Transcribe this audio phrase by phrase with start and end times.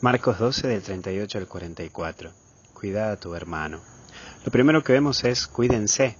[0.00, 2.30] Marcos 12 del 38 al 44.
[2.72, 3.80] Cuida a tu hermano.
[4.44, 6.16] Lo primero que vemos es cuídense.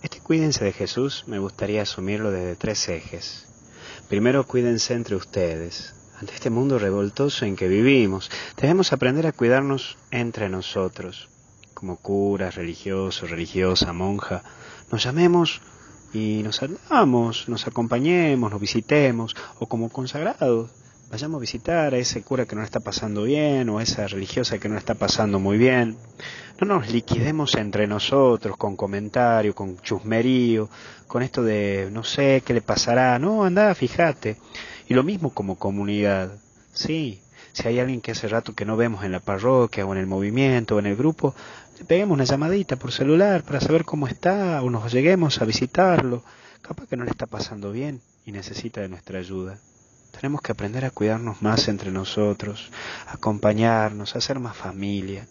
[0.00, 3.48] Este cuídense de Jesús me gustaría asumirlo desde tres ejes.
[4.08, 5.92] Primero cuídense entre ustedes.
[6.20, 11.28] Ante este mundo revoltoso en que vivimos, debemos aprender a cuidarnos entre nosotros.
[11.74, 14.44] Como curas, religioso, religiosa, monja,
[14.92, 15.62] nos llamemos
[16.12, 20.70] y nos saludamos, nos acompañemos, nos visitemos, o como consagrados,
[21.10, 24.58] vayamos a visitar a ese cura que no está pasando bien o a esa religiosa
[24.58, 25.96] que no está pasando muy bien.
[26.60, 30.68] No nos liquidemos entre nosotros con comentario, con chusmerío,
[31.06, 33.18] con esto de no sé qué le pasará.
[33.18, 34.36] No, anda, fíjate.
[34.88, 36.32] Y lo mismo como comunidad.
[36.72, 37.20] Sí,
[37.52, 40.06] si hay alguien que hace rato que no vemos en la parroquia o en el
[40.06, 41.34] movimiento o en el grupo,
[41.78, 46.22] le peguemos una llamadita por celular para saber cómo está o nos lleguemos a visitarlo.
[46.62, 49.58] Capaz que no le está pasando bien y necesita de nuestra ayuda.
[50.16, 52.70] Tenemos que aprender a cuidarnos más entre nosotros,
[53.06, 55.26] acompañarnos, hacer más familia.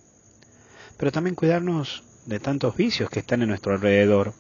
[0.98, 4.34] Pero también cuidarnos de tantos vicios que están en nuestro alrededor,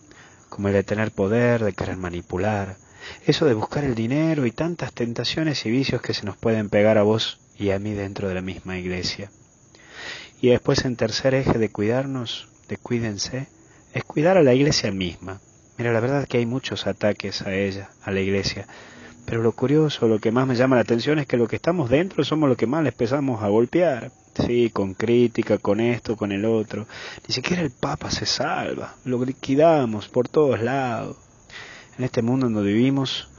[0.49, 2.77] como el de tener poder, de querer manipular,
[3.25, 6.97] eso de buscar el dinero y tantas tentaciones y vicios que se nos pueden pegar
[6.97, 9.31] a vos y a mí dentro de la misma iglesia.
[10.41, 13.47] Y después en tercer eje de cuidarnos, de cuídense,
[13.93, 15.39] es cuidar a la iglesia misma.
[15.77, 18.67] Mira, la verdad es que hay muchos ataques a ella, a la iglesia,
[19.25, 21.89] pero lo curioso, lo que más me llama la atención es que lo que estamos
[21.89, 24.11] dentro somos los que más le empezamos a golpear.
[24.35, 26.85] Sí, con crítica, con esto, con el otro.
[27.27, 28.95] Ni siquiera el Papa se salva.
[29.05, 31.17] Lo liquidamos por todos lados.
[31.97, 33.29] En este mundo donde vivimos,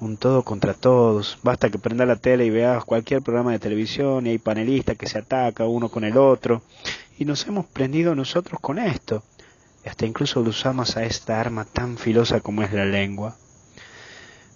[0.00, 1.38] un todo contra todos.
[1.42, 5.08] Basta que prenda la tele y veas cualquier programa de televisión y hay panelistas que
[5.08, 6.62] se atacan uno con el otro.
[7.18, 9.24] Y nos hemos prendido nosotros con esto.
[9.84, 13.36] Y hasta incluso usamos a esta arma tan filosa como es la lengua.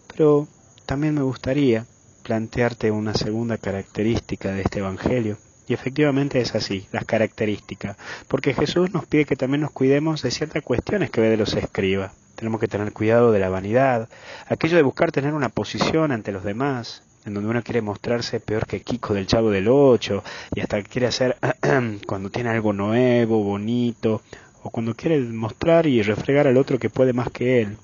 [0.06, 0.47] Pero
[0.91, 1.86] también me gustaría
[2.24, 5.38] plantearte una segunda característica de este Evangelio.
[5.69, 7.96] Y efectivamente es así, las características.
[8.27, 11.55] Porque Jesús nos pide que también nos cuidemos de ciertas cuestiones que ve de los
[11.55, 12.11] escribas.
[12.34, 14.08] Tenemos que tener cuidado de la vanidad,
[14.48, 18.67] aquello de buscar tener una posición ante los demás, en donde uno quiere mostrarse peor
[18.67, 20.24] que Kiko del Chavo del Ocho,
[20.56, 21.36] y hasta quiere hacer
[22.08, 24.23] cuando tiene algo nuevo, bonito,
[24.64, 27.77] o cuando quiere mostrar y refregar al otro que puede más que él.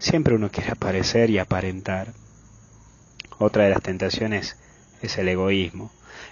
[0.00, 2.08] Siempre uno quiere aparecer y aparentar.
[3.38, 4.56] Otra de las tentaciones
[5.02, 5.90] es el egoísmo,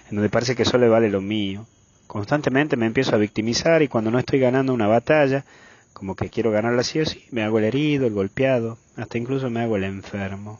[0.09, 1.65] en donde parece que solo vale lo mío.
[2.07, 5.45] Constantemente me empiezo a victimizar y cuando no estoy ganando una batalla,
[5.93, 9.49] como que quiero ganarla así o sí, me hago el herido, el golpeado, hasta incluso
[9.49, 10.59] me hago el enfermo.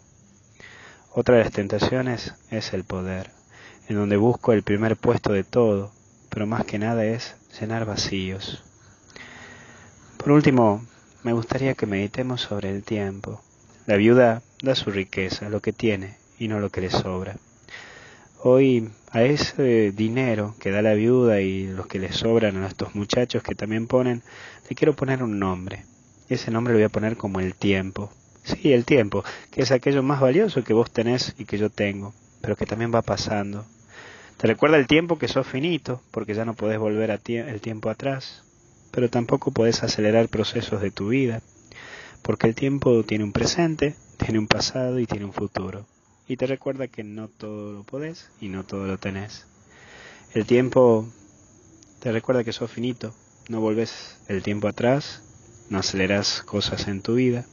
[1.11, 3.31] Otra de las tentaciones es el poder,
[3.87, 5.91] en donde busco el primer puesto de todo,
[6.29, 8.63] pero más que nada es llenar vacíos.
[10.17, 10.85] Por último,
[11.23, 13.41] me gustaría que meditemos sobre el tiempo.
[13.85, 17.37] La viuda da su riqueza, lo que tiene, y no lo que le sobra.
[18.41, 22.95] Hoy a ese dinero que da la viuda y los que le sobran a estos
[22.95, 24.21] muchachos que también ponen,
[24.69, 25.85] le quiero poner un nombre.
[26.27, 28.11] Ese nombre lo voy a poner como el tiempo.
[28.43, 32.13] Sí, el tiempo, que es aquello más valioso que vos tenés y que yo tengo,
[32.41, 33.65] pero que también va pasando.
[34.35, 37.89] Te recuerda el tiempo que sos finito, porque ya no podés volver a el tiempo
[37.89, 38.43] atrás,
[38.91, 41.41] pero tampoco podés acelerar procesos de tu vida,
[42.21, 45.85] porque el tiempo tiene un presente, tiene un pasado y tiene un futuro
[46.28, 49.45] y te recuerda que no todo lo podés y no todo lo tenés.
[50.34, 51.07] El tiempo
[52.00, 53.13] te recuerda que sos finito,
[53.50, 55.22] no volvés el tiempo atrás,
[55.69, 57.45] no aceleras cosas en tu vida.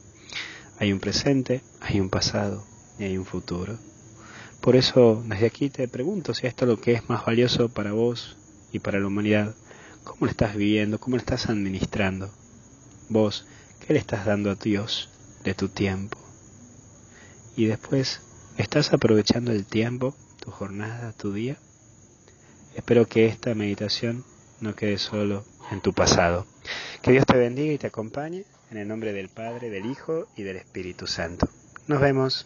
[0.79, 2.65] Hay un presente, hay un pasado
[2.97, 3.77] y hay un futuro.
[4.61, 7.91] Por eso desde aquí te pregunto si esto es lo que es más valioso para
[7.91, 8.37] vos
[8.71, 9.55] y para la humanidad.
[10.03, 10.99] ¿Cómo lo estás viviendo?
[10.99, 12.31] ¿Cómo lo estás administrando?
[13.09, 13.45] Vos,
[13.85, 15.09] ¿qué le estás dando a Dios
[15.43, 16.17] de tu tiempo?
[17.55, 18.21] Y después
[18.61, 21.57] ¿Estás aprovechando el tiempo, tu jornada, tu día?
[22.75, 24.23] Espero que esta meditación
[24.59, 26.45] no quede solo en tu pasado.
[27.01, 30.43] Que Dios te bendiga y te acompañe en el nombre del Padre, del Hijo y
[30.43, 31.49] del Espíritu Santo.
[31.87, 32.45] Nos vemos.